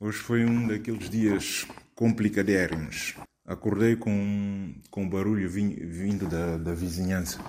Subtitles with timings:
[0.00, 1.66] Hoje foi um daqueles dias
[1.96, 3.16] complicadérrimos.
[3.44, 7.42] Acordei com, com barulho vindo da, da vizinhança.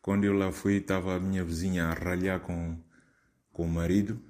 [0.00, 2.78] Quando eu lá fui, estava a minha vizinha a ralhar com,
[3.52, 4.22] com o marido.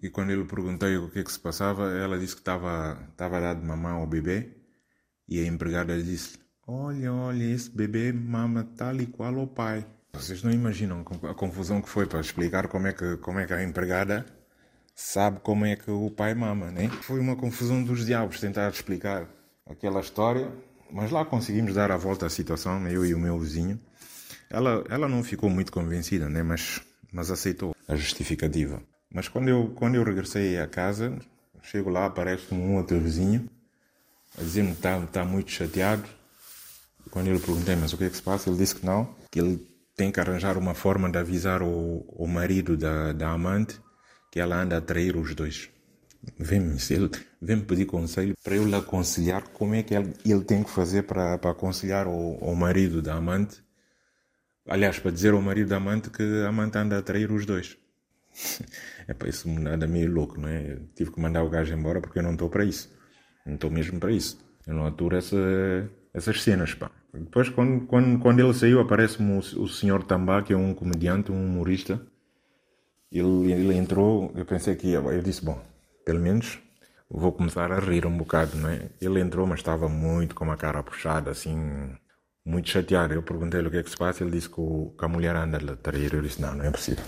[0.00, 3.36] E quando ele perguntei o que é que se passava, ela disse que estava, estava
[3.36, 4.56] a dar de mamar ao bebê.
[5.28, 9.86] E a empregada disse: Olha, olha, esse bebê mama tal e qual ao pai.
[10.14, 13.52] Vocês não imaginam a confusão que foi para explicar como é que, como é que
[13.52, 14.39] a empregada
[15.00, 16.88] sabe como é que o pai mama, né?
[17.02, 19.26] Foi uma confusão dos diabos tentar explicar
[19.66, 20.52] aquela história,
[20.92, 23.80] mas lá conseguimos dar a volta à situação, eu e o meu vizinho.
[24.50, 26.42] Ela, ela não ficou muito convencida, né?
[26.42, 28.82] Mas, mas aceitou a justificativa.
[29.12, 31.18] Mas quando eu, quando eu regressei à casa,
[31.62, 33.48] chego lá, aparece um outro vizinho
[34.38, 36.04] a dizer-me que está, está muito chateado.
[37.10, 38.50] Quando eu lhe perguntei, mas o que é que se passa?
[38.50, 42.28] Ele disse que não, que ele tem que arranjar uma forma de avisar o, o
[42.28, 43.80] marido da, da amante
[44.30, 45.70] que ela anda a trair os dois.
[46.38, 46.76] Vem-me
[47.40, 51.04] vem pedir conselho para eu lhe aconselhar como é que ele, ele tem que fazer
[51.04, 53.62] para, para aconselhar o, o marido da amante.
[54.68, 57.76] Aliás, para dizer ao marido da amante que a amante anda a trair os dois.
[59.08, 60.74] É para isso nada meio louco, não é?
[60.74, 62.88] Eu tive que mandar o gajo embora porque eu não estou para isso.
[63.44, 64.38] Não estou mesmo para isso.
[64.64, 65.36] Eu não aturo essa,
[66.14, 66.92] essas cenas, pá.
[67.12, 71.32] Depois, quando, quando, quando ele saiu, aparece-me o, o senhor Tambá, que é um comediante,
[71.32, 72.00] um humorista,
[73.18, 75.60] ele, ele entrou, eu pensei que ia, eu disse, bom,
[76.04, 76.58] pelo menos
[77.10, 78.90] vou começar a rir um bocado, não é?
[79.00, 81.56] Ele entrou, mas estava muito com a cara puxada, assim,
[82.44, 83.12] muito chateado.
[83.14, 85.34] Eu perguntei-lhe o que é que se passa, ele disse que, o, que a mulher
[85.34, 86.14] anda a trair.
[86.14, 87.04] Eu disse, não, não é possível.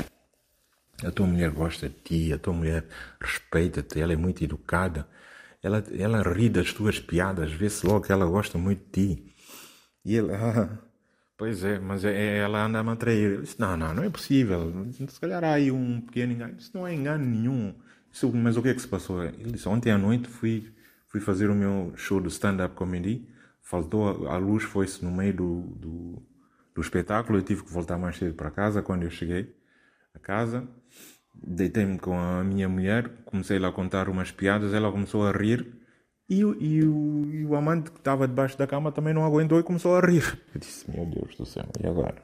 [1.04, 2.86] A tua mulher gosta de ti, a tua mulher
[3.20, 5.06] respeita-te, ela é muito educada,
[5.62, 9.34] ela, ela ri das tuas piadas, vê-se logo que ela gosta muito de ti.
[10.04, 10.78] E ele, ah,
[11.42, 13.40] Pois é, mas é, é, ela anda a me atrair.
[13.40, 14.72] Disse, não, não, não é possível.
[14.92, 16.54] Se calhar há aí um pequeno engano.
[16.56, 17.74] Isso não é engano nenhum.
[18.12, 19.24] Disse, mas o que é que se passou?
[19.24, 20.72] Ele disse, ontem à noite fui,
[21.08, 23.28] fui fazer o meu show de stand-up comedy.
[23.60, 26.22] Faltou a, a luz, foi-se no meio do, do,
[26.76, 27.40] do espetáculo.
[27.40, 28.80] Eu tive que voltar mais cedo para casa.
[28.80, 29.52] Quando eu cheguei
[30.14, 30.64] a casa,
[31.34, 34.72] deitei-me com a minha mulher, comecei lá a contar umas piadas.
[34.72, 35.66] Ela começou a rir
[36.28, 39.62] e, e, o, e o amante que estava debaixo da cama também não aguentou e
[39.62, 40.40] começou a rir.
[40.54, 42.22] Eu disse, meu Deus do céu, e agora?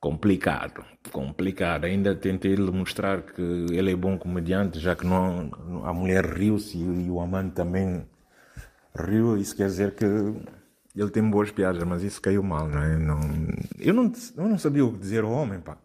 [0.00, 1.84] Complicado, complicado.
[1.84, 5.50] Ainda tentei lhe mostrar que ele é bom comediante, já que não,
[5.84, 8.06] a mulher riu-se e, e o amante também
[8.94, 9.36] riu.
[9.36, 12.96] Isso quer dizer que ele tem boas piadas, mas isso caiu mal, não é?
[12.98, 13.20] Não,
[13.78, 15.76] eu, não, eu não sabia o que dizer ao homem, pá.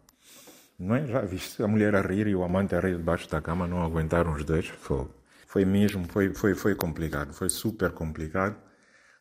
[0.78, 1.06] Não é?
[1.06, 3.82] Já viste a mulher a rir e o amante a rir debaixo da cama, não
[3.82, 4.66] aguentaram os dois?
[4.66, 5.10] Fogo.
[5.52, 8.56] Foi mesmo, foi, foi, foi complicado, foi super complicado.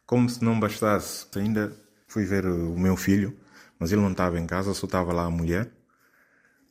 [0.06, 1.74] Como se não bastasse, ainda
[2.08, 3.38] fui ver o meu filho,
[3.78, 5.70] mas ele não estava em casa, só estava lá a mulher.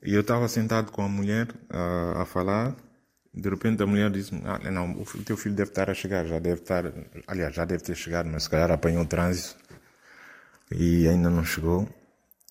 [0.03, 2.75] E eu estava sentado com a mulher a, a falar.
[3.35, 6.39] De repente a mulher disse-me: ah, Não, o teu filho deve estar a chegar, já
[6.39, 6.85] deve estar.
[7.27, 9.57] Aliás, já deve ter chegado, mas se calhar apanhou o trânsito
[10.73, 11.87] e ainda não chegou.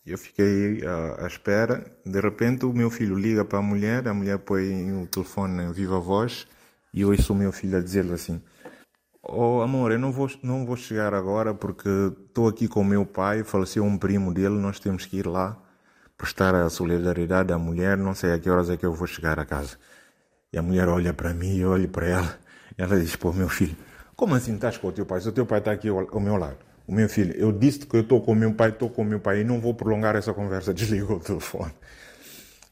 [0.06, 1.84] Eu fiquei à, à espera.
[2.06, 5.72] De repente o meu filho liga para a mulher, a mulher põe o telefone em
[5.72, 6.46] viva voz
[6.94, 8.42] e eu ouço o meu filho a dizer-lhe assim:
[9.22, 11.90] Oh amor, eu não vou, não vou chegar agora porque
[12.28, 15.58] estou aqui com o meu pai, faleceu um primo dele, nós temos que ir lá
[16.18, 19.40] prestar a solidariedade à mulher, não sei a que horas é que eu vou chegar
[19.40, 19.78] a casa.
[20.52, 22.40] E a mulher olha para mim e eu olho para ela.
[22.78, 23.76] Ela diz: Pô, meu filho,
[24.16, 25.22] como assim estás com o teu pai?
[25.22, 26.58] Se o teu pai está aqui ao, ao meu lado.
[26.88, 29.06] O meu filho, eu disse que eu estou com o meu pai, estou com o
[29.06, 30.74] meu pai e não vou prolongar essa conversa.
[30.76, 31.72] Desligou o telefone.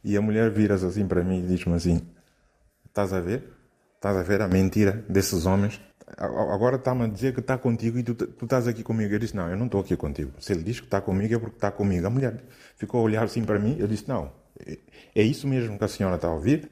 [0.04, 2.02] E a mulher vira-se assim para mim e diz-me assim:
[2.86, 3.57] Estás a ver?
[3.98, 5.82] Estás a ver a mentira desses homens?
[6.18, 9.12] Agora está-me a dizer que está contigo e tu, tu estás aqui comigo.
[9.12, 10.32] Eu disse, não, eu não estou aqui contigo.
[10.40, 12.06] Se ele diz que está comigo é porque está comigo.
[12.06, 12.44] A mulher
[12.76, 13.76] ficou a olhar assim para mim.
[13.80, 14.32] Eu disse, não,
[14.66, 14.78] é,
[15.16, 16.70] é isso mesmo que a senhora está a ouvir?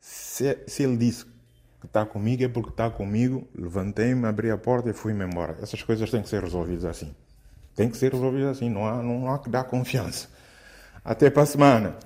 [0.00, 1.24] Se, se ele disse
[1.80, 3.46] que está comigo é porque está comigo.
[3.56, 5.56] Levantei-me, abri a porta e fui-me embora.
[5.62, 7.14] Essas coisas têm que ser resolvidas assim.
[7.76, 8.68] Tem que ser resolvidas assim.
[8.68, 10.28] Não há, não há que dar confiança.
[11.04, 11.96] Até para a semana.